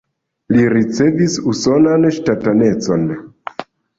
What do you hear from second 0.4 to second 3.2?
Li ricevis usonan ŝtatanecon.